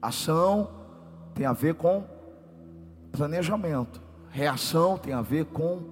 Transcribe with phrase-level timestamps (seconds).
[0.00, 0.70] Ação
[1.34, 2.04] tem a ver com
[3.12, 5.82] planejamento, reação tem a ver com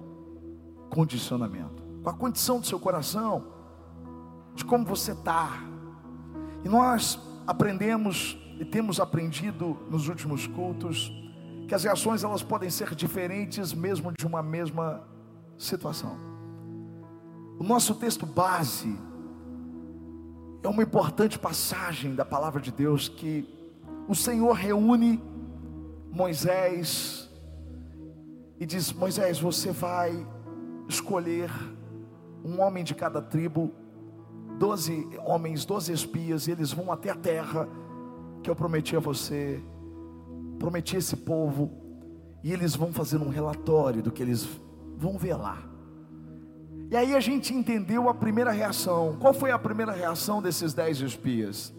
[0.89, 3.45] condicionamento, com a condição do seu coração,
[4.55, 5.61] de como você está.
[6.63, 11.11] E nós aprendemos e temos aprendido nos últimos cultos
[11.67, 15.03] que as reações elas podem ser diferentes mesmo de uma mesma
[15.57, 16.17] situação.
[17.59, 18.97] O nosso texto base
[20.63, 23.58] é uma importante passagem da palavra de Deus que
[24.09, 25.23] o Senhor reúne
[26.11, 27.29] Moisés
[28.59, 30.27] e diz: Moisés, você vai
[30.89, 31.49] escolher
[32.43, 33.71] um homem de cada tribo,
[34.57, 37.69] doze homens, doze espias, e eles vão até a terra
[38.43, 39.63] que eu prometi a você
[40.59, 41.71] prometi esse povo,
[42.43, 44.47] e eles vão fazer um relatório do que eles
[44.97, 45.57] vão ver lá.
[46.91, 49.15] E aí a gente entendeu a primeira reação.
[49.19, 51.73] Qual foi a primeira reação desses dez espias?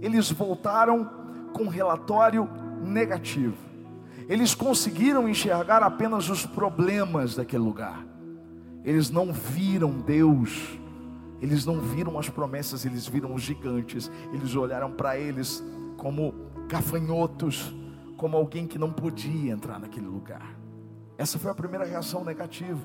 [0.00, 1.25] Eles voltaram
[1.56, 2.48] com relatório
[2.82, 3.56] negativo.
[4.28, 8.04] Eles conseguiram enxergar apenas os problemas daquele lugar.
[8.84, 10.78] Eles não viram Deus.
[11.40, 14.10] Eles não viram as promessas, eles viram os gigantes.
[14.32, 15.64] Eles olharam para eles
[15.96, 16.34] como
[16.68, 17.74] gafanhotos
[18.16, 20.56] como alguém que não podia entrar naquele lugar.
[21.18, 22.80] Essa foi a primeira reação negativa.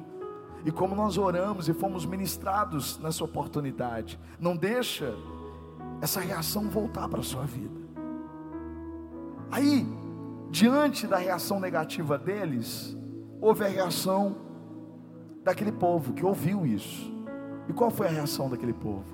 [0.66, 5.16] E como nós oramos e fomos ministrados nessa oportunidade, não deixa
[6.02, 7.81] essa reação voltar para a sua vida.
[9.52, 9.86] Aí,
[10.50, 12.98] diante da reação negativa deles,
[13.42, 14.36] houve a reação
[15.44, 17.12] daquele povo que ouviu isso.
[17.68, 19.06] E qual foi a reação daquele povo?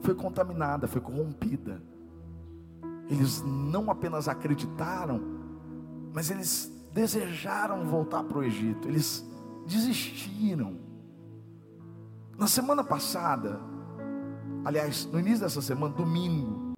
[0.00, 1.82] Foi contaminada, foi corrompida.
[3.08, 5.20] Eles não apenas acreditaram,
[6.12, 9.26] mas eles desejaram voltar para o Egito, eles
[9.66, 10.76] desistiram.
[12.38, 13.60] Na semana passada,
[14.64, 16.72] aliás, no início dessa semana, domingo,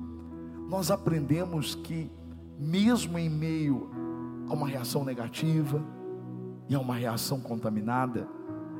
[0.68, 2.10] nós aprendemos que,
[2.58, 3.90] mesmo em meio
[4.48, 5.82] a uma reação negativa
[6.68, 8.28] e a uma reação contaminada,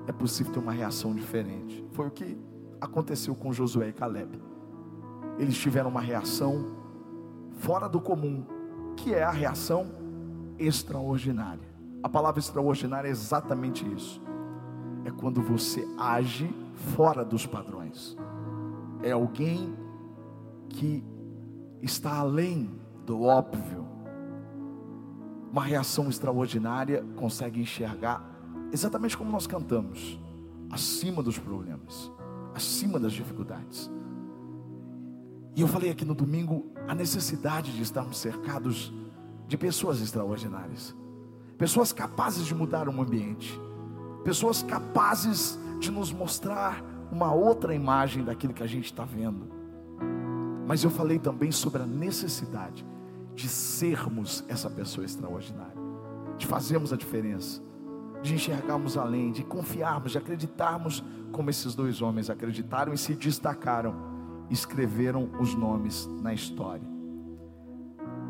[0.07, 1.85] é possível ter uma reação diferente.
[1.93, 2.39] Foi o que
[2.81, 4.41] aconteceu com Josué e Caleb.
[5.39, 6.77] Eles tiveram uma reação
[7.53, 8.45] fora do comum,
[8.97, 9.87] que é a reação
[10.59, 11.69] extraordinária.
[12.03, 14.23] A palavra extraordinária é exatamente isso.
[15.05, 16.49] É quando você age
[16.95, 18.17] fora dos padrões.
[19.03, 19.75] É alguém
[20.69, 21.05] que
[21.83, 22.71] está além
[23.05, 23.87] do óbvio.
[25.51, 28.35] Uma reação extraordinária consegue enxergar
[28.73, 30.19] exatamente como nós cantamos,
[30.71, 32.11] acima dos problemas,
[32.55, 33.91] acima das dificuldades.
[35.55, 38.93] E eu falei aqui no domingo a necessidade de estarmos cercados
[39.47, 40.95] de pessoas extraordinárias,
[41.57, 43.57] pessoas capazes de mudar um ambiente,
[44.25, 46.83] pessoas capazes de nos mostrar
[47.13, 49.47] uma outra imagem daquilo que a gente está vendo.
[50.67, 52.85] Mas eu falei também sobre a necessidade
[53.35, 55.77] de sermos essa pessoa extraordinária,
[56.37, 57.63] de fazermos a diferença,
[58.23, 63.95] de enxergarmos além, de confiarmos, de acreditarmos como esses dois homens acreditaram e se destacaram,
[64.49, 66.87] escreveram os nomes na história.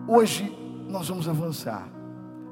[0.09, 0.54] Hoje
[0.88, 1.88] nós vamos avançar.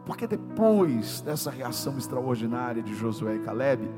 [0.04, 3.88] Porque depois dessa reação extraordinária de Josué e Caleb,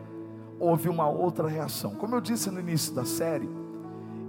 [0.58, 1.94] houve uma outra reação.
[1.94, 3.48] Como eu disse no início da série,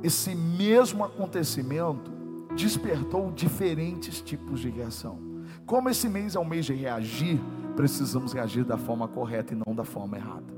[0.01, 2.11] esse mesmo acontecimento
[2.55, 5.19] despertou diferentes tipos de reação.
[5.65, 7.39] Como esse mês é um mês de reagir,
[7.75, 10.53] precisamos reagir da forma correta e não da forma errada.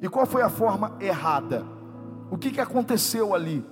[0.00, 1.64] E qual foi a forma errada?
[2.30, 3.64] O que, que aconteceu ali?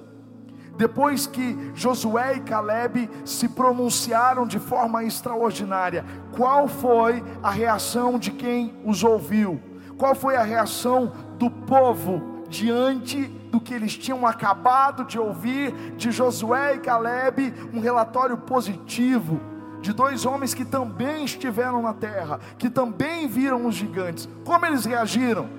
[0.76, 8.30] Depois que Josué e Caleb se pronunciaram de forma extraordinária, qual foi a reação de
[8.30, 9.60] quem os ouviu?
[9.98, 16.10] Qual foi a reação do povo diante do que eles tinham acabado de ouvir de
[16.10, 17.52] Josué e Caleb?
[17.70, 19.38] Um relatório positivo
[19.82, 24.26] de dois homens que também estiveram na terra, que também viram os gigantes.
[24.42, 25.50] Como eles reagiram?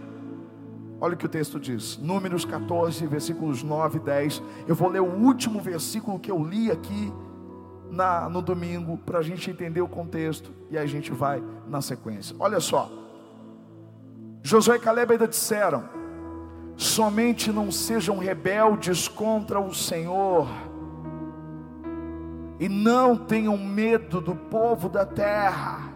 [1.00, 4.42] Olha o que o texto diz, Números 14, versículos 9 e 10.
[4.68, 7.14] Eu vou ler o último versículo que eu li aqui
[7.92, 11.80] na, no domingo, para a gente entender o contexto, e aí a gente vai na
[11.80, 12.36] sequência.
[12.40, 12.90] Olha só,
[14.42, 15.84] Josué e Caleb ainda disseram:
[16.76, 20.48] somente não sejam rebeldes contra o Senhor,
[22.60, 25.94] e não tenham medo do povo da terra,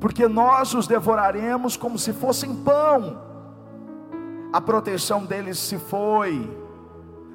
[0.00, 3.28] porque nós os devoraremos como se fossem pão
[4.52, 6.50] a proteção deles se foi,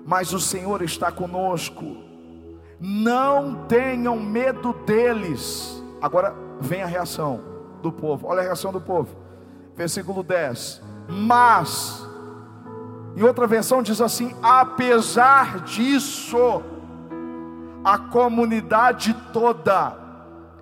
[0.06, 1.98] mas o Senhor está conosco.
[2.80, 5.82] Não tenham medo deles.
[6.02, 7.40] Agora vem a reação
[7.82, 8.28] do povo.
[8.28, 9.16] Olha a reação do povo.
[9.76, 10.82] Versículo 10.
[11.08, 12.08] Mas,
[13.16, 16.62] e outra versão diz assim: apesar disso,
[17.84, 19.98] a comunidade toda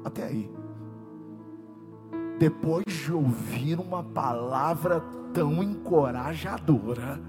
[0.04, 0.54] Até aí.
[2.38, 5.02] Depois de ouvir uma palavra
[5.34, 7.20] tão encorajadora,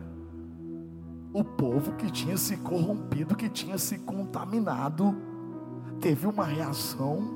[1.33, 5.17] o povo que tinha se corrompido, que tinha se contaminado,
[6.01, 7.29] teve uma reação,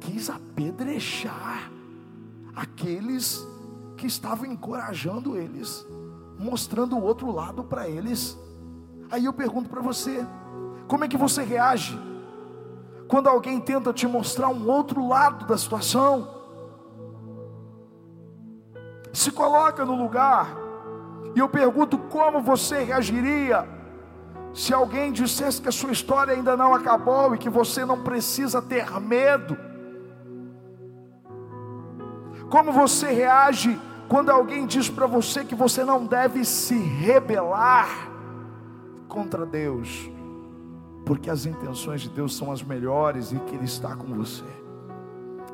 [0.00, 1.70] quis apedrejar
[2.54, 3.46] aqueles
[3.96, 5.86] que estavam encorajando eles,
[6.38, 8.38] mostrando o outro lado para eles.
[9.10, 10.26] Aí eu pergunto para você:
[10.86, 11.98] como é que você reage
[13.08, 16.28] quando alguém tenta te mostrar um outro lado da situação?
[19.12, 20.56] Se coloca no lugar
[21.34, 23.73] e eu pergunto como você reagiria
[24.54, 28.62] se alguém dissesse que a sua história ainda não acabou e que você não precisa
[28.62, 29.58] ter medo.
[32.48, 33.78] Como você reage
[34.08, 37.88] quando alguém diz para você que você não deve se rebelar
[39.08, 40.08] contra Deus,
[41.04, 44.44] porque as intenções de Deus são as melhores e que Ele está com você?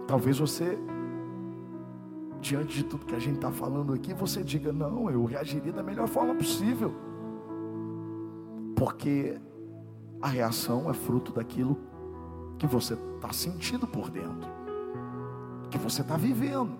[0.07, 0.79] Talvez você
[2.39, 5.83] diante de tudo que a gente está falando aqui, você diga: não, eu reagiria da
[5.83, 6.95] melhor forma possível,
[8.81, 9.39] porque
[10.23, 11.79] a reação é fruto daquilo
[12.59, 14.49] que você está sentindo por dentro,
[15.71, 16.73] que você está vivendo.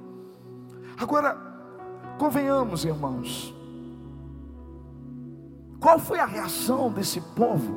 [0.97, 1.37] Agora,
[2.19, 3.55] convenhamos, irmãos,
[5.79, 7.75] qual foi a reação desse povo?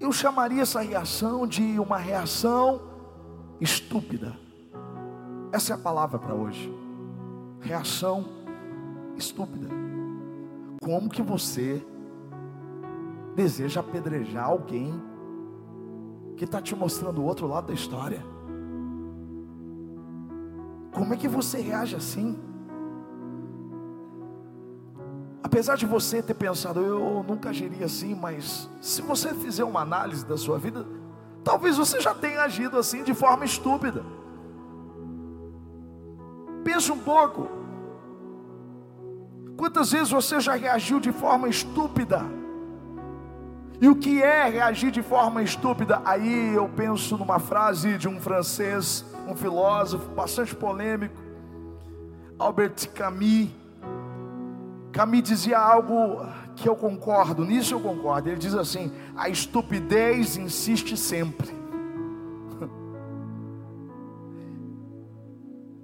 [0.00, 2.80] Eu chamaria essa reação de uma reação
[3.60, 4.34] estúpida.
[5.52, 6.74] Essa é a palavra para hoje.
[7.60, 8.24] Reação
[9.14, 9.85] estúpida.
[10.86, 11.84] Como que você
[13.34, 14.94] deseja apedrejar alguém
[16.36, 18.24] que está te mostrando o outro lado da história?
[20.92, 22.38] Como é que você reage assim?
[25.42, 30.24] Apesar de você ter pensado, eu nunca agiria assim, mas se você fizer uma análise
[30.24, 30.86] da sua vida,
[31.42, 34.04] talvez você já tenha agido assim de forma estúpida.
[36.62, 37.65] Pensa um pouco.
[39.56, 42.22] Quantas vezes você já reagiu de forma estúpida?
[43.80, 46.00] E o que é reagir de forma estúpida?
[46.04, 51.14] Aí eu penso numa frase de um francês, um filósofo bastante polêmico,
[52.38, 53.48] Albert Camus.
[54.92, 58.28] Camus dizia algo que eu concordo, nisso eu concordo.
[58.28, 61.54] Ele diz assim: a estupidez insiste sempre.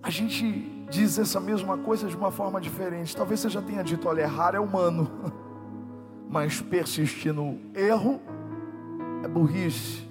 [0.02, 3.16] A gente diz essa mesma coisa de uma forma diferente.
[3.16, 5.10] Talvez você já tenha dito: olha, errar é humano,
[6.28, 8.20] mas persistir no erro
[9.24, 10.06] é burrice.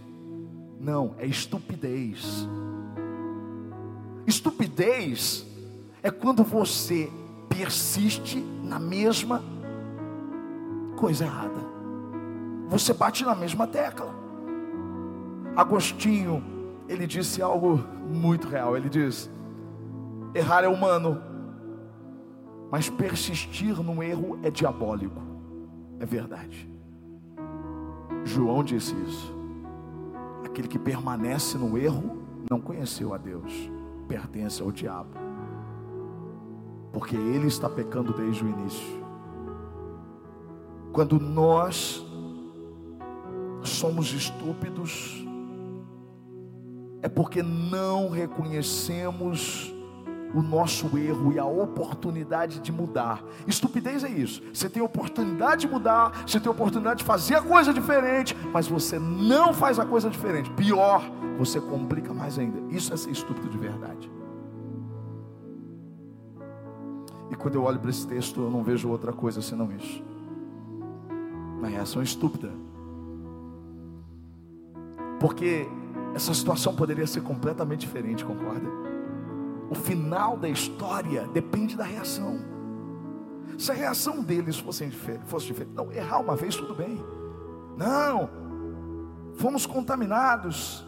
[0.79, 2.47] Não, é estupidez.
[4.25, 5.45] Estupidez
[6.01, 7.11] é quando você
[7.47, 9.43] persiste na mesma
[10.97, 11.61] coisa errada.
[12.69, 14.11] Você bate na mesma tecla.
[15.55, 16.43] Agostinho,
[16.87, 18.75] ele disse algo muito real.
[18.75, 19.29] Ele diz:
[20.33, 21.21] Errar é humano,
[22.71, 25.21] mas persistir no erro é diabólico.
[25.99, 26.69] É verdade.
[28.23, 29.35] João disse isso.
[30.45, 32.17] Aquele que permanece no erro
[32.49, 33.51] não conheceu a Deus,
[34.07, 35.11] pertence ao diabo.
[36.91, 39.01] Porque ele está pecando desde o início.
[40.91, 42.05] Quando nós
[43.63, 45.25] somos estúpidos,
[47.01, 49.73] é porque não reconhecemos
[50.33, 53.23] o nosso erro e a oportunidade de mudar.
[53.47, 54.41] Estupidez é isso.
[54.53, 58.97] Você tem oportunidade de mudar, você tem oportunidade de fazer a coisa diferente, mas você
[58.97, 60.49] não faz a coisa diferente.
[60.51, 61.01] Pior,
[61.37, 62.59] você complica mais ainda.
[62.73, 64.11] Isso é ser estúpido de verdade.
[67.29, 70.03] E quando eu olho para esse texto, eu não vejo outra coisa senão isso.
[71.57, 72.51] Uma reação estúpida.
[75.19, 75.67] Porque
[76.13, 78.90] essa situação poderia ser completamente diferente, concorda?
[79.71, 82.41] O final da história depende da reação.
[83.57, 87.01] Se a reação deles fosse diferente, fosse diferente, não, errar uma vez tudo bem.
[87.77, 88.29] Não,
[89.37, 90.85] fomos contaminados.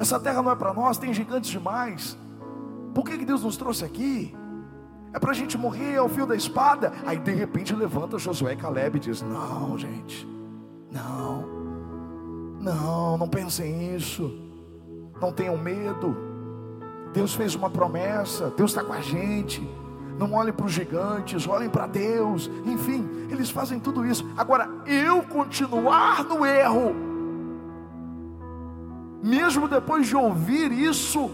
[0.00, 2.18] Essa terra não é para nós, tem gigantes demais.
[2.92, 4.34] Por que, que Deus nos trouxe aqui?
[5.12, 6.92] É para a gente morrer ao fio da espada.
[7.06, 10.26] Aí de repente levanta Josué e Caleb e diz: Não, gente,
[10.90, 11.46] não,
[12.60, 14.28] não, não pensem nisso,
[15.20, 16.27] não tenham medo.
[17.18, 19.60] Deus fez uma promessa, Deus está com a gente.
[20.16, 22.48] Não olhem para os gigantes, olhem para Deus.
[22.64, 24.24] Enfim, eles fazem tudo isso.
[24.36, 26.94] Agora, eu continuar no erro,
[29.20, 31.28] mesmo depois de ouvir isso,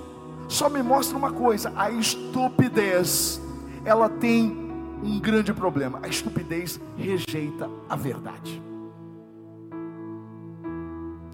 [0.48, 3.38] só me mostra uma coisa: a estupidez,
[3.84, 4.56] ela tem
[5.02, 6.00] um grande problema.
[6.02, 8.62] A estupidez rejeita a verdade.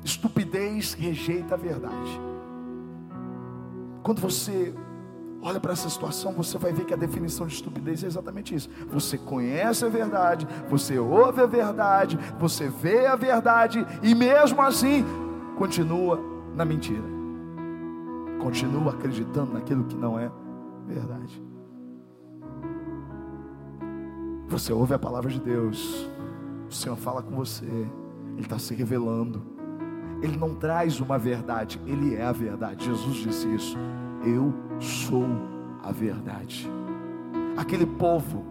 [0.05, 2.21] Estupidez rejeita a verdade.
[4.03, 4.75] Quando você
[5.43, 8.69] olha para essa situação, você vai ver que a definição de estupidez é exatamente isso.
[8.89, 15.05] Você conhece a verdade, você ouve a verdade, você vê a verdade e mesmo assim
[15.57, 16.19] continua
[16.55, 17.21] na mentira.
[18.41, 20.31] Continua acreditando naquilo que não é
[20.87, 21.43] verdade.
[24.49, 26.11] Você ouve a palavra de Deus,
[26.69, 29.60] o Senhor fala com você, Ele está se revelando.
[30.23, 32.85] Ele não traz uma verdade, Ele é a verdade.
[32.85, 33.77] Jesus disse isso.
[34.25, 35.27] Eu sou
[35.83, 36.71] a verdade.
[37.57, 38.45] Aquele povo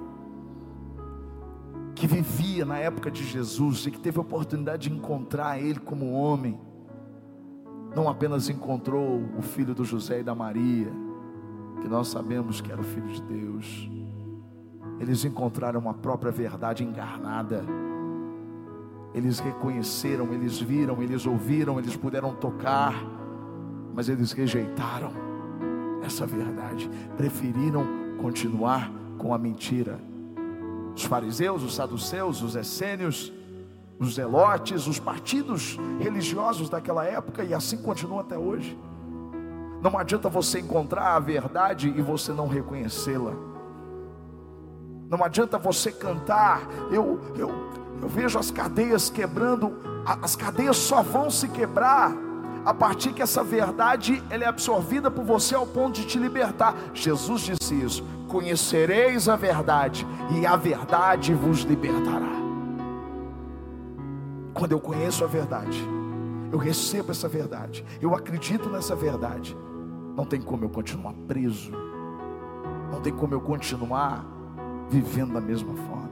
[1.96, 6.14] que vivia na época de Jesus e que teve a oportunidade de encontrar Ele como
[6.14, 6.60] homem,
[7.96, 10.92] não apenas encontrou o filho do José e da Maria,
[11.82, 13.90] que nós sabemos que era o filho de Deus,
[15.00, 17.64] eles encontraram a própria verdade encarnada.
[19.14, 22.94] Eles reconheceram, eles viram, eles ouviram, eles puderam tocar,
[23.94, 25.12] mas eles rejeitaram
[26.04, 27.86] essa verdade, preferiram
[28.22, 30.00] continuar com a mentira.
[30.96, 33.34] Os fariseus, os saduceus, os essênios,
[34.00, 38.78] os zelotes, os partidos religiosos daquela época, e assim continua até hoje.
[39.82, 43.34] Não adianta você encontrar a verdade e você não reconhecê-la.
[45.10, 46.62] Não adianta você cantar.
[46.92, 47.50] Eu, eu,
[48.02, 49.78] eu vejo as cadeias quebrando.
[50.06, 52.14] As cadeias só vão se quebrar
[52.66, 56.76] a partir que essa verdade ela é absorvida por você ao ponto de te libertar.
[56.94, 62.40] Jesus disse isso: Conhecereis a verdade e a verdade vos libertará.
[64.54, 65.88] Quando eu conheço a verdade,
[66.52, 69.56] eu recebo essa verdade, eu acredito nessa verdade,
[70.16, 71.72] não tem como eu continuar preso,
[72.92, 74.26] não tem como eu continuar
[74.90, 76.09] vivendo da mesma forma.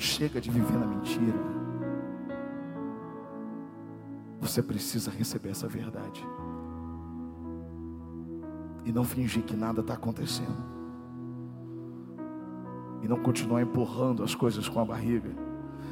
[0.00, 1.38] Chega de viver na mentira.
[4.40, 6.26] Você precisa receber essa verdade.
[8.82, 10.56] E não fingir que nada está acontecendo.
[13.02, 15.36] E não continuar empurrando as coisas com a barriga.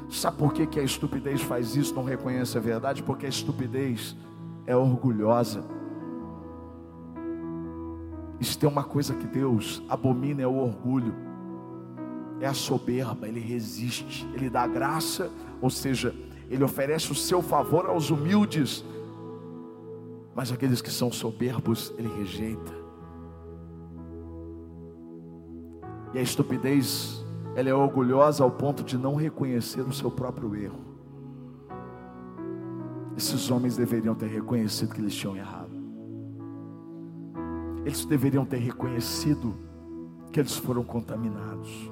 [0.09, 1.95] Sabe por que, que a estupidez faz isso?
[1.95, 3.03] Não reconhece a verdade?
[3.03, 4.17] Porque a estupidez
[4.65, 5.63] é orgulhosa.
[8.41, 11.15] Isso tem uma coisa que Deus abomina: é o orgulho,
[12.41, 13.27] é a soberba.
[13.27, 15.31] Ele resiste, ele dá graça,
[15.61, 16.15] ou seja,
[16.49, 18.85] ele oferece o seu favor aos humildes,
[20.35, 22.73] mas aqueles que são soberbos, ele rejeita.
[26.15, 30.89] E a estupidez, ela é orgulhosa ao ponto de não reconhecer o seu próprio erro.
[33.17, 35.77] Esses homens deveriam ter reconhecido que eles tinham errado.
[37.85, 39.55] Eles deveriam ter reconhecido
[40.33, 41.91] que eles foram contaminados.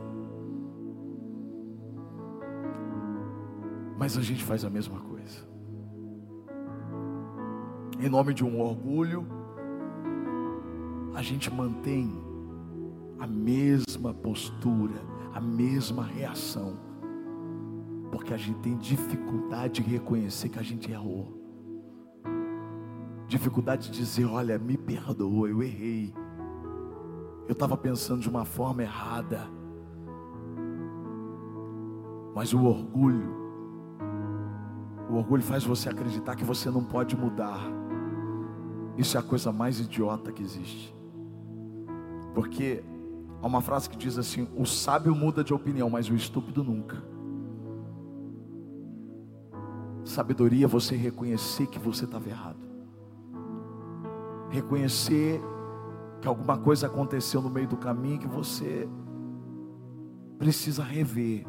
[3.98, 5.46] Mas a gente faz a mesma coisa.
[7.98, 9.26] Em nome de um orgulho,
[11.14, 12.12] a gente mantém
[13.18, 15.00] a mesma postura,
[15.32, 16.78] a mesma reação,
[18.12, 21.36] porque a gente tem dificuldade de reconhecer que a gente errou
[23.26, 26.14] dificuldade de dizer: Olha, me perdoa, eu errei.
[27.46, 29.48] Eu estava pensando de uma forma errada.
[32.34, 33.45] Mas o orgulho,
[35.08, 37.60] o orgulho faz você acreditar que você não pode mudar.
[38.96, 40.94] Isso é a coisa mais idiota que existe.
[42.34, 42.82] Porque
[43.42, 47.02] há uma frase que diz assim: o sábio muda de opinião, mas o estúpido nunca.
[50.04, 52.66] Sabedoria é você reconhecer que você estava errado
[54.50, 55.40] reconhecer
[56.20, 58.88] que alguma coisa aconteceu no meio do caminho que você
[60.38, 61.46] precisa rever,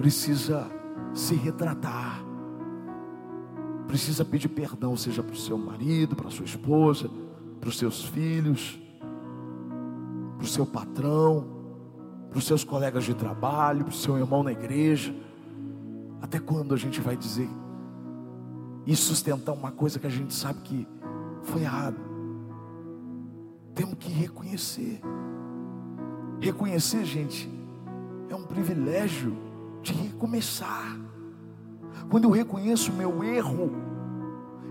[0.00, 0.66] precisa
[1.12, 2.24] se retratar,
[3.86, 7.10] precisa pedir perdão, seja para o seu marido, para a sua esposa,
[7.60, 8.80] para os seus filhos,
[10.38, 11.46] para o seu patrão,
[12.30, 15.14] para os seus colegas de trabalho, para o seu irmão na igreja.
[16.22, 17.50] Até quando a gente vai dizer
[18.86, 20.88] e sustentar uma coisa que a gente sabe que
[21.42, 22.00] foi errado.
[23.74, 24.98] Temos que reconhecer.
[26.40, 27.50] Reconhecer, gente,
[28.30, 29.49] é um privilégio
[30.20, 30.98] de recomeçar.
[32.10, 33.70] Quando eu reconheço meu erro,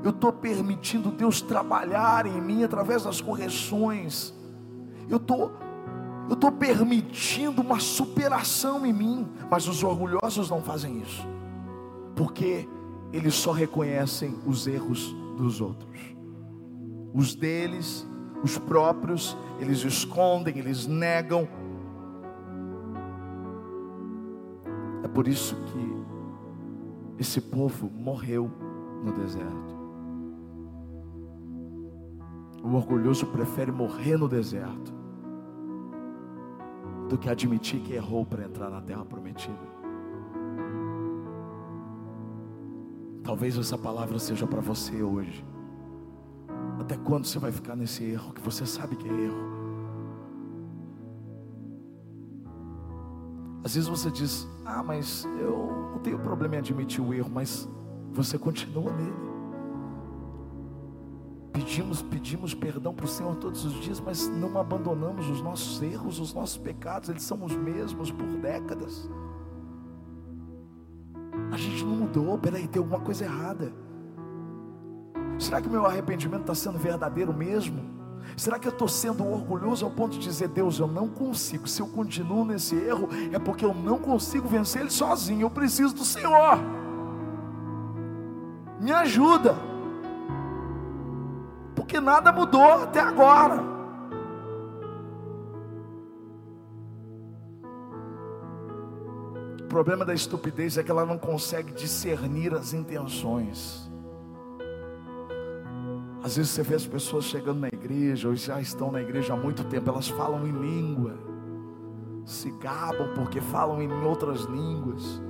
[0.03, 4.33] eu estou permitindo Deus trabalhar em mim através das correções.
[5.09, 5.51] Eu estou
[6.27, 11.27] eu estou permitindo uma superação em mim, mas os orgulhosos não fazem isso,
[12.15, 12.69] porque
[13.11, 15.99] eles só reconhecem os erros dos outros.
[17.15, 18.07] Os deles,
[18.43, 21.47] os próprios, eles escondem, eles negam.
[25.19, 28.49] Por isso que esse povo morreu
[29.03, 29.75] no deserto.
[32.63, 34.93] O orgulhoso prefere morrer no deserto
[37.09, 39.59] do que admitir que errou para entrar na terra prometida.
[43.21, 45.45] Talvez essa palavra seja para você hoje.
[46.79, 49.58] Até quando você vai ficar nesse erro que você sabe que é erro?
[53.69, 57.69] Às vezes você diz: Ah, mas eu não tenho problema em admitir o erro, mas
[58.11, 59.29] você continua nele.
[61.53, 66.19] Pedimos, pedimos perdão para o Senhor todos os dias, mas não abandonamos os nossos erros,
[66.19, 69.07] os nossos pecados, eles são os mesmos por décadas.
[71.51, 73.71] A gente não mudou, peraí, tem alguma coisa errada.
[75.37, 77.98] Será que o meu arrependimento está sendo verdadeiro mesmo?
[78.37, 81.81] Será que eu estou sendo orgulhoso ao ponto de dizer, Deus, eu não consigo, se
[81.81, 86.05] eu continuo nesse erro, é porque eu não consigo vencer ele sozinho, eu preciso do
[86.05, 86.59] Senhor.
[88.79, 89.55] Me ajuda,
[91.75, 93.61] porque nada mudou até agora.
[99.61, 103.88] O problema da estupidez é que ela não consegue discernir as intenções.
[106.23, 109.37] Às vezes você vê as pessoas chegando na igreja, ou já estão na igreja há
[109.37, 111.17] muito tempo, elas falam em língua,
[112.25, 115.21] se gabam porque falam em outras línguas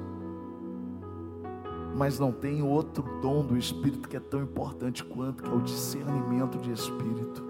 [1.99, 5.59] mas não tem outro dom do Espírito que é tão importante quanto, que é o
[5.59, 7.43] discernimento de Espírito.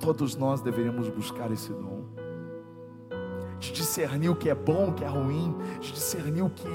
[0.00, 2.02] Todos nós deveríamos buscar esse dom,
[3.60, 6.66] de discernir o que é bom, o que é ruim, de discernir o que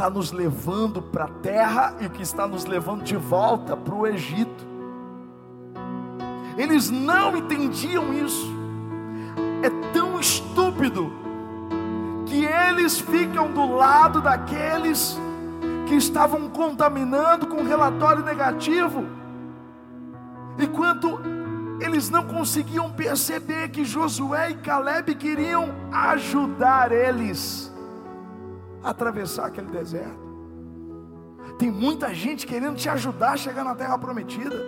[0.00, 3.94] está nos levando para a terra e o que está nos levando de volta para
[3.94, 4.66] o Egito.
[6.56, 8.50] Eles não entendiam isso,
[9.62, 11.12] é tão estúpido
[12.24, 15.18] que eles ficam do lado daqueles
[15.86, 19.04] que estavam contaminando com relatório negativo,
[20.58, 21.20] enquanto
[21.78, 27.69] eles não conseguiam perceber que Josué e Caleb queriam ajudar eles
[28.82, 30.30] atravessar aquele deserto.
[31.58, 34.64] Tem muita gente querendo te ajudar a chegar na terra prometida.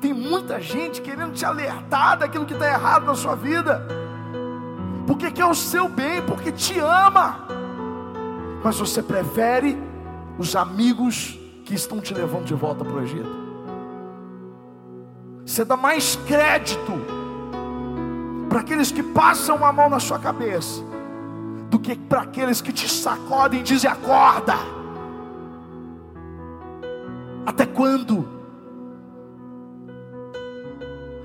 [0.00, 3.86] Tem muita gente querendo te alertar daquilo que está errado na sua vida
[5.06, 7.46] porque quer o seu bem, porque te ama.
[8.62, 9.76] Mas você prefere
[10.38, 13.42] os amigos que estão te levando de volta para o Egito.
[15.44, 16.92] Você dá mais crédito
[18.48, 20.82] para aqueles que passam a mão na sua cabeça
[21.72, 24.54] do que para aqueles que te sacodem e dizem acorda.
[27.44, 28.28] Até quando?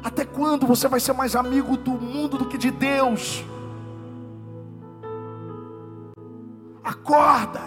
[0.03, 3.45] Até quando você vai ser mais amigo do mundo do que de Deus?
[7.07, 7.61] acorda.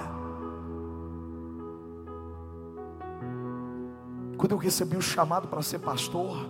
[4.36, 6.46] Quando eu recebi o chamado para ser pastor,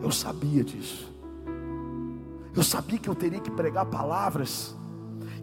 [0.00, 1.12] eu sabia disso.
[2.54, 4.74] Eu sabia que eu teria que pregar palavras,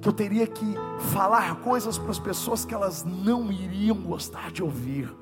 [0.07, 0.75] eu teria que
[1.11, 5.13] falar coisas para as pessoas que elas não iriam gostar de ouvir.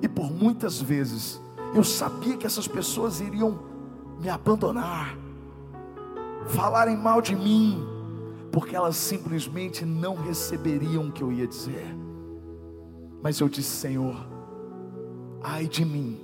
[0.00, 1.40] E por muitas vezes
[1.74, 3.58] eu sabia que essas pessoas iriam
[4.20, 5.16] me abandonar,
[6.48, 7.82] falarem mal de mim,
[8.50, 11.96] porque elas simplesmente não receberiam o que eu ia dizer.
[13.22, 14.14] Mas eu disse, Senhor,
[15.42, 16.20] ai de mim,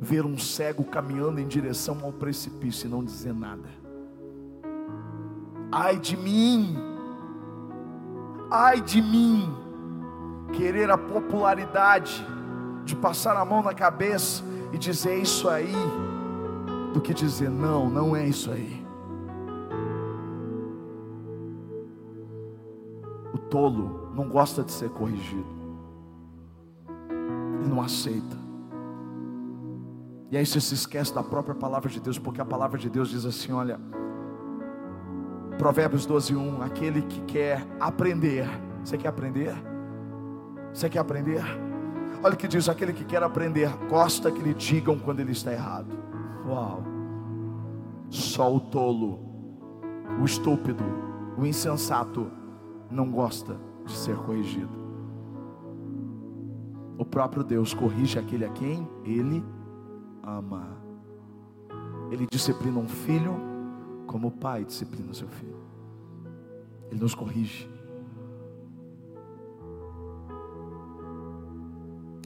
[0.00, 3.79] ver um cego caminhando em direção ao precipício e não dizer nada.
[5.72, 6.76] Ai de mim,
[8.50, 9.54] ai de mim,
[10.52, 12.26] querer a popularidade,
[12.84, 15.72] de passar a mão na cabeça e dizer isso aí,
[16.92, 18.80] do que dizer não, não é isso aí.
[23.50, 25.44] tolo não gosta de ser corrigido.
[27.58, 28.38] Ele não aceita.
[30.30, 33.10] E aí você se esquece da própria palavra de Deus, porque a palavra de Deus
[33.10, 33.78] diz assim: olha,
[35.60, 38.48] Provérbios 12, 1: aquele que quer aprender,
[38.82, 39.54] você quer aprender?
[40.72, 41.42] Você quer aprender?
[42.24, 45.52] Olha o que diz: aquele que quer aprender, gosta que lhe digam quando ele está
[45.52, 45.94] errado.
[46.48, 46.82] Uau!
[48.08, 49.20] Só o tolo,
[50.18, 50.82] o estúpido,
[51.36, 52.30] o insensato
[52.90, 54.80] não gosta de ser corrigido.
[56.96, 59.44] O próprio Deus corrige aquele a quem ele
[60.22, 60.68] ama.
[62.10, 63.49] Ele disciplina um filho
[64.10, 65.56] como o pai disciplina o seu filho.
[66.90, 67.70] Ele nos corrige.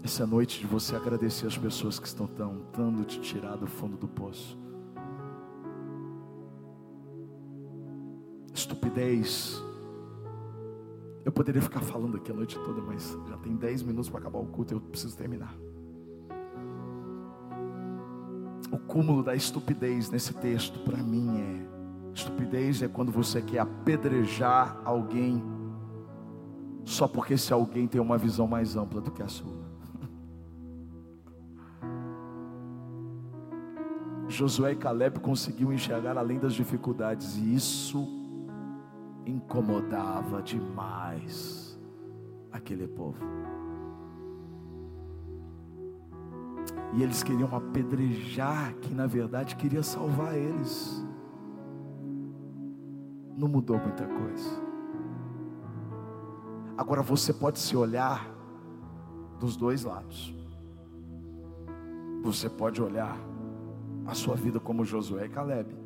[0.02, 4.08] Essa noite de você agradecer as pessoas que estão tentando te tirar do fundo do
[4.08, 4.58] poço.
[8.54, 9.62] Estupidez.
[11.22, 14.38] Eu poderia ficar falando aqui a noite toda, mas já tem 10 minutos para acabar
[14.38, 15.54] o culto eu preciso terminar.
[18.72, 21.73] O cúmulo da estupidez nesse texto, para mim, é:
[22.14, 25.42] estupidez é quando você quer apedrejar alguém,
[26.84, 29.50] só porque esse alguém tem uma visão mais ampla do que a sua.
[34.28, 38.06] Josué e Caleb conseguiam enxergar além das dificuldades, e isso
[39.26, 41.76] incomodava demais
[42.52, 43.18] aquele povo.
[46.92, 51.04] E eles queriam apedrejar que na verdade queria salvar eles.
[53.36, 54.62] Não mudou muita coisa.
[56.76, 58.28] Agora você pode se olhar
[59.38, 60.34] dos dois lados.
[62.22, 63.16] Você pode olhar
[64.06, 65.83] a sua vida como Josué e Caleb.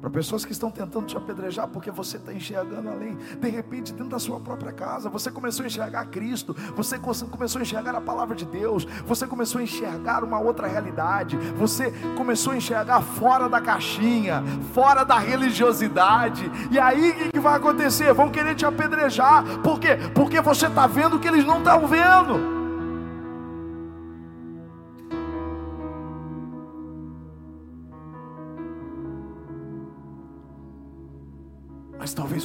[0.00, 3.16] Para pessoas que estão tentando te apedrejar porque você está enxergando além.
[3.40, 7.62] De repente, dentro da sua própria casa, você começou a enxergar Cristo, você começou a
[7.62, 12.56] enxergar a palavra de Deus, você começou a enxergar uma outra realidade, você começou a
[12.56, 16.50] enxergar fora da caixinha, fora da religiosidade.
[16.70, 18.12] E aí o que vai acontecer?
[18.12, 19.44] Vão querer te apedrejar.
[19.62, 19.98] Por quê?
[20.14, 22.57] Porque você está vendo o que eles não estão vendo.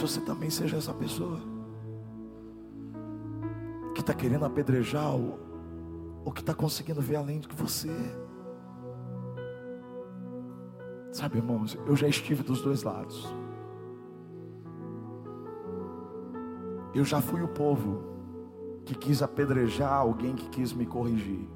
[0.07, 1.39] Você também seja essa pessoa
[3.95, 7.89] que está querendo apedrejar ou que está conseguindo ver além do que você.
[11.11, 13.33] Sabe, irmãos, eu já estive dos dois lados.
[16.93, 18.03] Eu já fui o povo
[18.85, 21.47] que quis apedrejar alguém que quis me corrigir,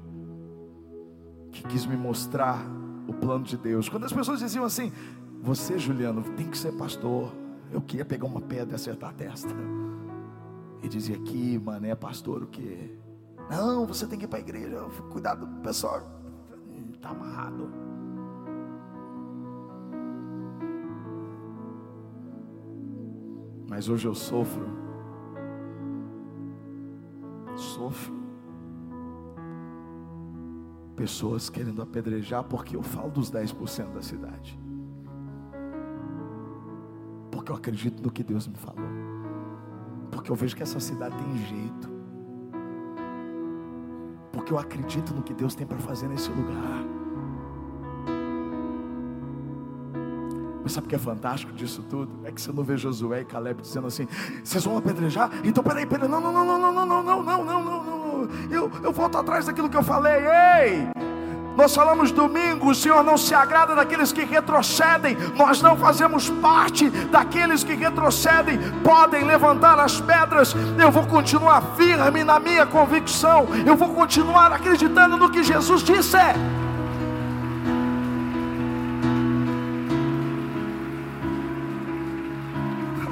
[1.52, 2.64] que quis me mostrar
[3.06, 3.90] o plano de Deus.
[3.90, 4.90] Quando as pessoas diziam assim:
[5.42, 7.30] Você, Juliano, tem que ser pastor.
[7.70, 9.54] Eu queria pegar uma pedra e acertar a testa.
[10.82, 12.98] E dizia aqui, mané, pastor, o que?
[13.50, 14.80] Não, você tem que ir para a igreja.
[15.10, 16.02] Cuidado, pessoal.
[16.94, 17.70] Está amarrado.
[23.68, 24.66] Mas hoje eu sofro.
[27.54, 28.16] Sofro.
[30.96, 34.58] Pessoas querendo apedrejar porque eu falo dos 10% da cidade
[37.48, 38.84] porque eu acredito no que Deus me falou.
[40.10, 41.88] Porque eu vejo que essa cidade tem jeito.
[44.32, 46.84] Porque eu acredito no que Deus tem para fazer nesse lugar.
[50.62, 52.20] Mas sabe o que é fantástico disso tudo?
[52.26, 54.06] É que você não vê Josué e Caleb dizendo assim:
[54.44, 55.30] vocês vão apedrejar?
[55.42, 58.28] Então peraí, peraí, não, não, não, não, não, não, não, não, não, não, não, não.
[58.50, 60.20] Eu, eu volto atrás daquilo que eu falei.
[60.26, 61.07] Ei!
[61.58, 65.16] Nós falamos domingo, o Senhor não se agrada daqueles que retrocedem.
[65.36, 68.60] Nós não fazemos parte daqueles que retrocedem.
[68.84, 70.54] Podem levantar as pedras.
[70.80, 73.48] Eu vou continuar firme na minha convicção.
[73.66, 76.16] Eu vou continuar acreditando no que Jesus disse.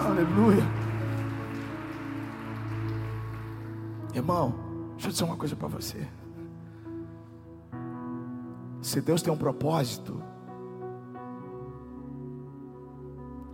[0.04, 0.62] Aleluia.
[4.14, 4.54] Irmão,
[4.92, 6.06] deixa eu dizer uma coisa para você.
[8.86, 10.22] Se Deus tem um propósito,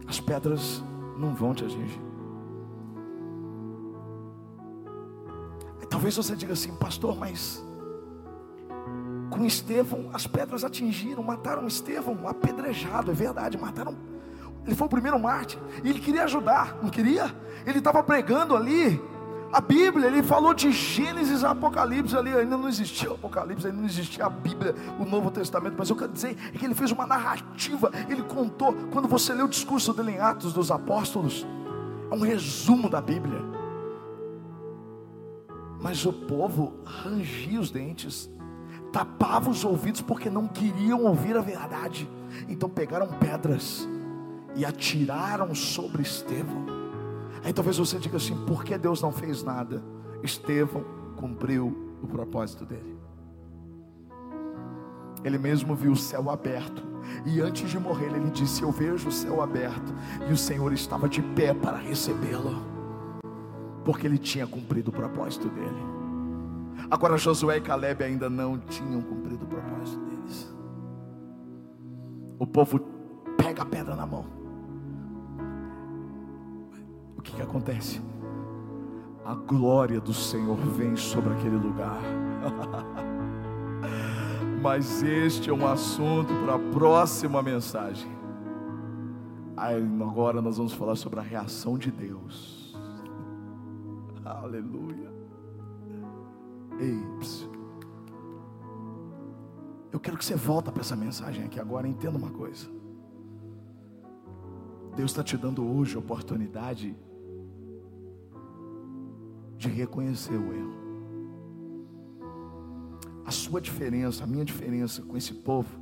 [0.07, 0.85] as pedras
[1.17, 2.03] não vão te atingir.
[5.89, 7.65] Talvez você diga assim, pastor, mas
[9.31, 13.97] com Estevão as pedras atingiram, mataram Estevão, apedrejado, é verdade, mataram.
[14.67, 17.35] Ele foi o primeiro Marte e ele queria ajudar, não queria?
[17.65, 19.03] Ele estava pregando ali,
[19.53, 23.79] a Bíblia, ele falou de Gênesis a Apocalipse ali, ainda não existia o Apocalipse, ainda
[23.79, 26.91] não existia a Bíblia, o Novo Testamento, mas eu quero dizer é que ele fez
[26.91, 31.47] uma narrativa, ele contou, quando você lê o discurso dele em Atos dos Apóstolos,
[32.11, 33.43] é um resumo da Bíblia.
[35.83, 38.31] Mas o povo rangia os dentes,
[38.91, 42.09] tapava os ouvidos porque não queriam ouvir a verdade.
[42.49, 43.87] Então pegaram pedras
[44.55, 46.82] e atiraram sobre Estevão.
[47.45, 49.83] Aí talvez você diga assim: por que Deus não fez nada?
[50.23, 50.85] Estevão
[51.17, 52.97] cumpriu o propósito dele.
[55.25, 56.83] Ele mesmo viu o céu aberto.
[57.27, 59.93] E antes de morrer, ele disse: Eu vejo o céu aberto.
[60.29, 62.63] E o Senhor estava de pé para recebê-lo.
[63.85, 65.93] Porque ele tinha cumprido o propósito dele.
[66.91, 70.55] Agora Josué e Caleb ainda não tinham cumprido o propósito deles.
[72.39, 72.79] O povo
[73.37, 74.42] pega a pedra na mão
[77.23, 78.03] o que, que acontece?
[79.25, 82.01] a glória do Senhor vem sobre aquele lugar.
[84.61, 88.11] Mas este é um assunto para a próxima mensagem.
[89.57, 92.77] Aí, agora nós vamos falar sobre a reação de Deus.
[94.25, 95.13] Aleluia.
[96.79, 97.01] Ei,
[99.93, 101.87] eu quero que você volta para essa mensagem aqui agora.
[101.87, 102.69] Entenda uma coisa.
[104.97, 106.97] Deus está te dando hoje a oportunidade
[109.63, 110.73] de reconhecer o erro.
[113.25, 115.81] A sua diferença, a minha diferença com esse povo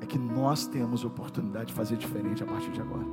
[0.00, 3.04] é que nós temos oportunidade de fazer diferente a partir de agora.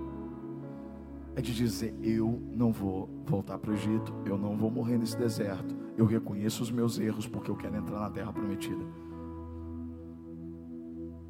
[1.36, 5.17] É de dizer: eu não vou voltar para o Egito, eu não vou morrer nesse
[5.17, 5.75] deserto.
[5.97, 8.86] Eu reconheço os meus erros porque eu quero entrar na terra prometida.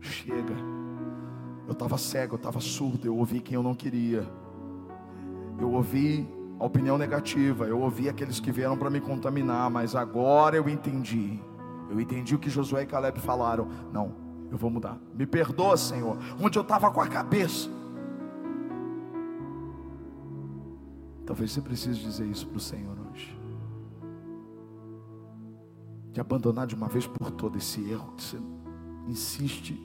[0.02, 0.54] Chega.
[1.66, 4.28] Eu estava cego, eu estava surdo, eu ouvi quem eu não queria.
[5.58, 6.28] Eu ouvi
[6.60, 11.40] a opinião negativa, eu ouvi aqueles que vieram para me contaminar, mas agora eu entendi.
[11.90, 13.68] Eu entendi o que Josué e Caleb falaram.
[13.92, 14.14] Não,
[14.52, 15.00] eu vou mudar.
[15.14, 17.70] Me perdoa, Senhor, onde eu estava com a cabeça.
[21.26, 23.38] Talvez você precise dizer isso para o Senhor hoje.
[26.12, 28.38] De abandonar de uma vez por todas esse erro que você
[29.08, 29.80] insiste,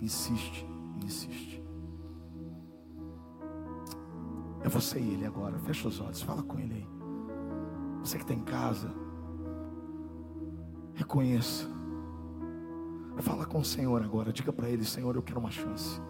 [0.00, 0.66] insiste,
[1.02, 1.65] insiste.
[4.66, 5.56] É você e ele agora.
[5.60, 6.88] Fecha os olhos, fala com ele aí.
[8.00, 8.92] Você que está em casa,
[10.92, 11.68] reconheça.
[13.18, 14.32] Fala com o Senhor agora.
[14.32, 16.00] Diga para ele: Senhor, eu quero uma chance.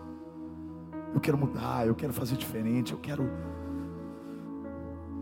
[1.13, 3.29] Eu quero mudar, eu quero fazer diferente, eu quero.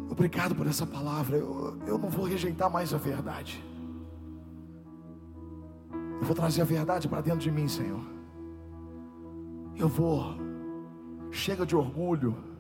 [0.09, 1.37] Obrigado por essa palavra.
[1.37, 3.63] Eu, eu não vou rejeitar mais a verdade.
[6.21, 8.01] Eu vou trazer a verdade para dentro de mim, Senhor.
[9.77, 10.37] Eu vou.
[11.33, 12.54] Chega de orgulho.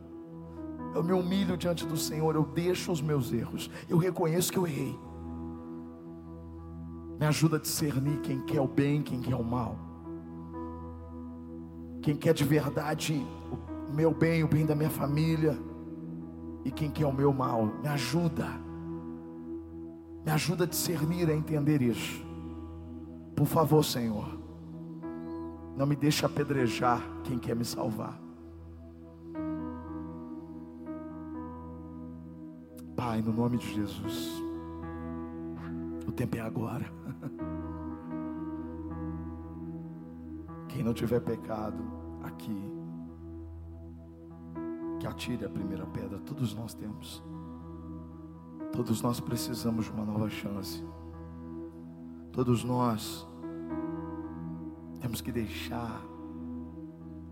[0.94, 4.66] Eu me humilho diante do Senhor, eu deixo os meus erros, eu reconheço que eu
[4.66, 4.96] errei.
[7.18, 9.76] Me ajuda a discernir quem quer o bem, quem quer o mal.
[12.00, 13.26] Quem quer de verdade
[13.90, 15.59] o meu bem, o bem da minha família,
[16.64, 17.66] e quem quer o meu mal.
[17.83, 18.46] Me ajuda.
[20.24, 22.24] Me ajuda a discernir, a entender isso.
[23.35, 24.38] Por favor, Senhor,
[25.76, 28.23] não me deixe apedrejar quem quer me salvar.
[32.96, 34.42] Pai, no nome de Jesus,
[36.07, 36.85] o tempo é agora.
[40.68, 41.83] Quem não tiver pecado
[42.22, 42.72] aqui,
[45.00, 46.18] que atire a primeira pedra.
[46.20, 47.22] Todos nós temos.
[48.72, 50.85] Todos nós precisamos de uma nova chance.
[52.33, 53.28] Todos nós
[55.00, 56.02] temos que deixar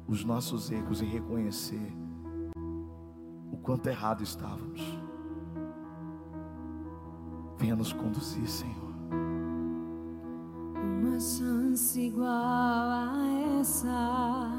[0.07, 1.93] os nossos erros e reconhecer
[3.51, 5.02] o quanto errado estávamos.
[7.63, 8.75] Venha nos conduzir, Senhor.
[10.75, 13.15] Uma chance igual a
[13.61, 14.51] essa,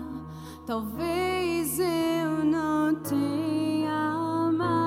[0.65, 4.79] talvez eu não tenha mais.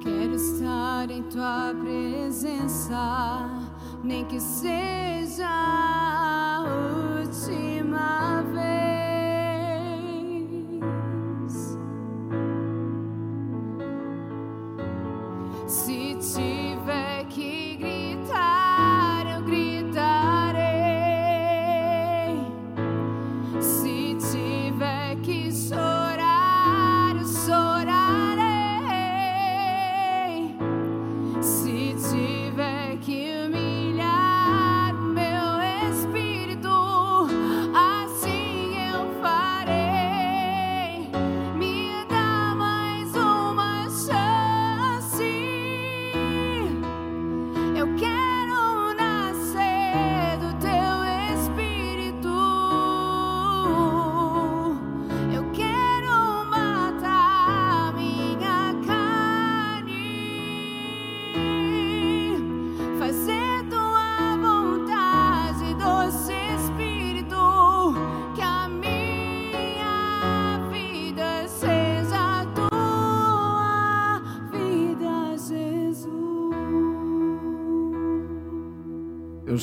[0.00, 3.50] Quero estar em tua presença,
[4.04, 5.87] nem que seja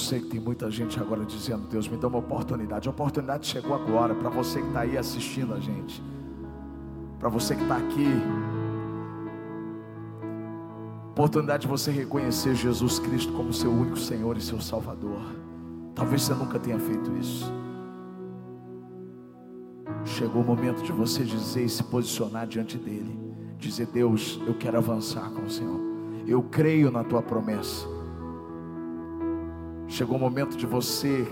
[0.06, 2.88] sei que tem muita gente agora dizendo: Deus, me dá uma oportunidade.
[2.88, 6.02] A oportunidade chegou agora para você que está aí assistindo a gente,
[7.20, 8.08] para você que está aqui.
[11.12, 15.22] Oportunidade de você reconhecer Jesus Cristo como seu único Senhor e seu Salvador.
[15.96, 17.52] Talvez você nunca tenha feito isso.
[20.04, 23.18] Chegou o momento de você dizer e se posicionar diante dele.
[23.58, 25.80] Dizer: Deus, eu quero avançar com o Senhor.
[26.28, 27.95] Eu creio na tua promessa.
[29.88, 31.28] Chegou o momento de você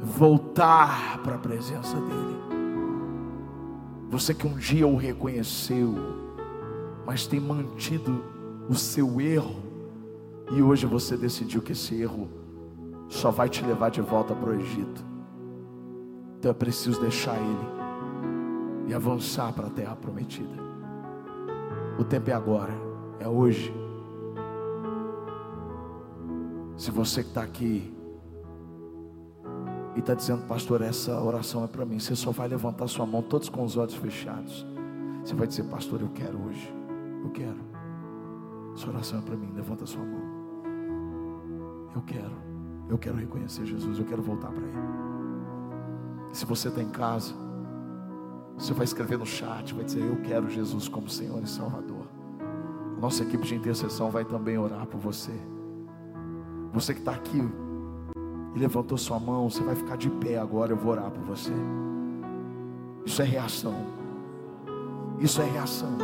[0.00, 2.44] voltar para a presença dele.
[4.10, 5.94] Você que um dia o reconheceu,
[7.06, 8.24] mas tem mantido
[8.68, 9.62] o seu erro,
[10.52, 12.28] e hoje você decidiu que esse erro
[13.08, 15.04] só vai te levar de volta para o Egito.
[16.38, 17.74] Então é preciso deixar ele
[18.88, 20.62] e avançar para a terra prometida.
[21.98, 22.72] O tempo é agora,
[23.18, 23.83] é hoje.
[26.76, 27.94] Se você que está aqui
[29.94, 33.22] e está dizendo, pastor, essa oração é para mim, você só vai levantar sua mão,
[33.22, 34.66] todos com os olhos fechados.
[35.24, 36.74] Você vai dizer, pastor, eu quero hoje,
[37.22, 37.58] eu quero.
[38.74, 40.34] Essa oração é para mim, levanta sua mão.
[41.94, 42.36] Eu quero,
[42.88, 44.84] eu quero reconhecer Jesus, eu quero voltar para Ele.
[46.32, 47.32] Se você está em casa,
[48.58, 52.06] você vai escrever no chat, vai dizer: Eu quero Jesus como Senhor e Salvador.
[53.00, 55.53] Nossa equipe de intercessão vai também orar por você.
[56.74, 57.42] Você que está aqui
[58.54, 60.72] e levantou sua mão, você vai ficar de pé agora.
[60.72, 61.52] Eu vou orar por você.
[63.06, 63.74] Isso é reação.
[65.20, 65.96] Isso é reação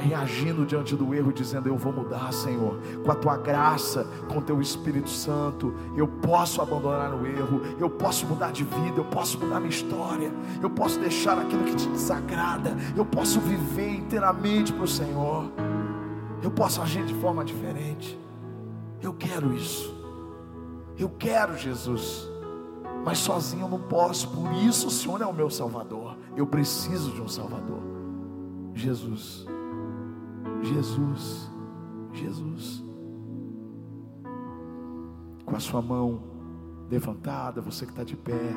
[0.00, 4.42] reagindo diante do erro, dizendo: Eu vou mudar, Senhor, com a tua graça, com o
[4.42, 9.38] teu Espírito Santo, eu posso abandonar o erro, eu posso mudar de vida, eu posso
[9.38, 10.32] mudar minha história,
[10.62, 15.50] eu posso deixar aquilo que te desagrada, eu posso viver inteiramente para o Senhor,
[16.42, 18.18] eu posso agir de forma diferente.
[19.02, 19.94] Eu quero isso,
[20.98, 22.28] eu quero Jesus,
[23.04, 27.12] mas sozinho eu não posso, por isso o Senhor é o meu Salvador, eu preciso
[27.12, 27.80] de um Salvador.
[28.74, 29.46] Jesus.
[30.62, 31.50] Jesus,
[32.12, 32.84] Jesus.
[35.44, 36.22] Com a sua mão
[36.90, 38.52] levantada, você que está de pé,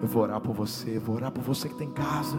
[0.00, 2.38] eu vou orar por você, vou orar por você que está em casa.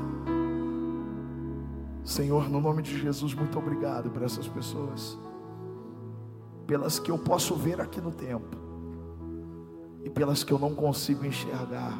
[2.03, 5.17] Senhor, no nome de Jesus, muito obrigado por essas pessoas,
[6.69, 8.55] pelas que eu posso ver aqui no tempo,
[10.03, 11.97] e pelas que eu não consigo enxergar,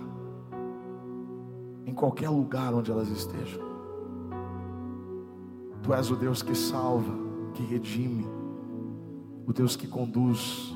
[1.88, 3.68] em qualquer lugar onde elas estejam.
[5.82, 7.12] Tu és o Deus que salva,
[7.56, 8.28] que redime,
[9.48, 10.72] o Deus que conduz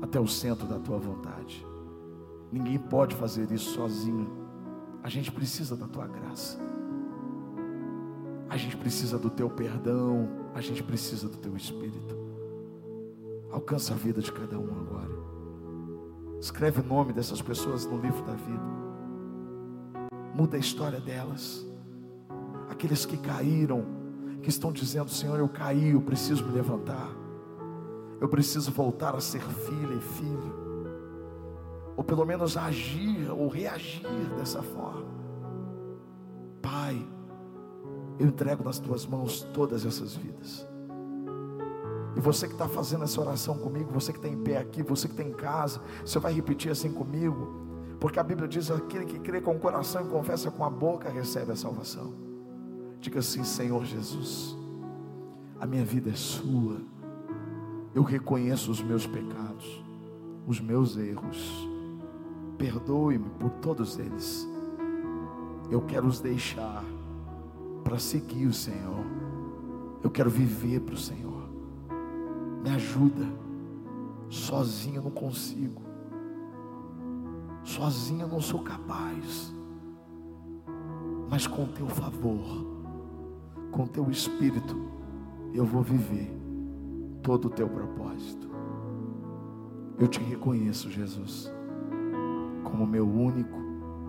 [0.00, 1.66] até o centro da tua vontade.
[2.52, 4.30] Ninguém pode fazer isso sozinho.
[5.02, 6.56] A gente precisa da tua graça.
[8.48, 12.25] A gente precisa do teu perdão, a gente precisa do teu espírito.
[13.56, 15.16] Alcança a vida de cada um agora.
[16.38, 18.62] Escreve o nome dessas pessoas no livro da vida.
[20.34, 21.66] Muda a história delas
[22.68, 23.82] aqueles que caíram,
[24.42, 27.08] que estão dizendo: Senhor, eu caí, eu preciso me levantar,
[28.20, 30.54] eu preciso voltar a ser filha e filho,
[31.96, 35.06] ou pelo menos agir ou reagir dessa forma.
[36.60, 37.08] Pai,
[38.18, 40.75] eu entrego nas tuas mãos todas essas vidas.
[42.16, 45.06] E você que está fazendo essa oração comigo, você que está em pé aqui, você
[45.06, 47.66] que está em casa, você vai repetir assim comigo,
[48.00, 51.10] porque a Bíblia diz: aquele que crê com o coração e confessa com a boca
[51.10, 52.14] recebe a salvação.
[53.00, 54.56] Diga assim: Senhor Jesus,
[55.60, 56.80] a minha vida é sua.
[57.94, 59.84] Eu reconheço os meus pecados,
[60.46, 61.68] os meus erros.
[62.56, 64.48] Perdoe-me por todos eles.
[65.70, 66.82] Eu quero os deixar
[67.84, 69.04] para seguir o Senhor.
[70.02, 71.35] Eu quero viver para o Senhor.
[72.66, 73.26] Me ajuda.
[74.28, 75.82] Sozinho eu não consigo.
[77.62, 79.54] Sozinho eu não sou capaz.
[81.30, 82.76] Mas com teu favor
[83.76, 84.74] com teu espírito,
[85.52, 86.34] eu vou viver
[87.22, 88.48] todo o teu propósito.
[89.98, 91.52] Eu te reconheço, Jesus,
[92.64, 93.58] como meu único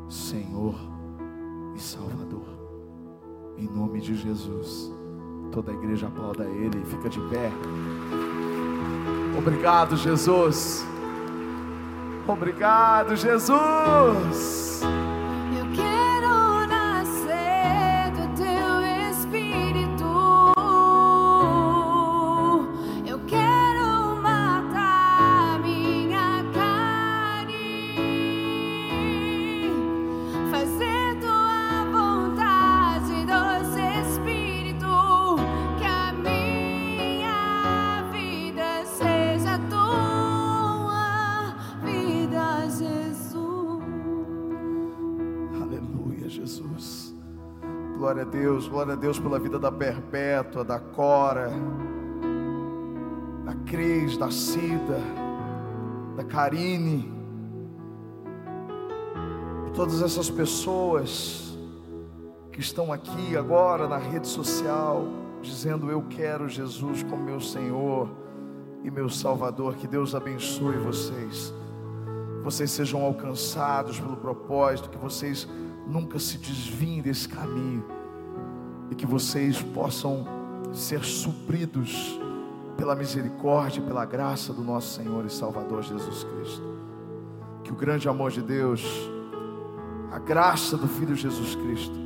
[0.07, 0.73] Senhor
[1.75, 2.47] e Salvador.
[3.57, 4.89] Em nome de Jesus.
[5.51, 7.51] Toda a igreja aplauda Ele e fica de pé.
[9.37, 10.83] Obrigado, Jesus.
[12.27, 14.81] Obrigado, Jesus.
[48.25, 51.51] Deus, glória a Deus pela vida da Perpétua, da Cora,
[53.43, 54.99] da Cris, da Cida,
[56.15, 57.11] da Karine,
[59.73, 61.57] todas essas pessoas
[62.51, 65.05] que estão aqui agora na rede social,
[65.41, 68.09] dizendo: Eu quero Jesus como meu Senhor
[68.83, 69.75] e meu Salvador.
[69.75, 71.53] Que Deus abençoe vocês.
[72.43, 75.47] Vocês sejam alcançados pelo propósito, que vocês
[75.89, 77.83] nunca se desviem desse caminho
[78.89, 80.25] e que vocês possam
[80.73, 82.19] ser supridos
[82.75, 86.77] pela misericórdia, pela graça do nosso Senhor e Salvador Jesus Cristo.
[87.63, 88.83] Que o grande amor de Deus,
[90.11, 91.97] a graça do Filho Jesus Cristo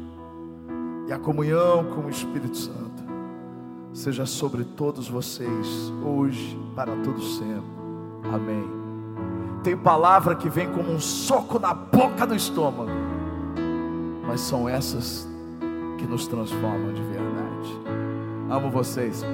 [1.07, 3.03] e a comunhão com o Espírito Santo
[3.93, 7.69] seja sobre todos vocês, hoje, para todo sempre.
[8.33, 8.63] Amém.
[9.63, 12.89] Tem palavra que vem como um soco na boca do estômago,
[14.31, 15.27] mas são essas
[15.99, 17.69] que nos transformam de verdade.
[18.49, 19.25] Amo vocês.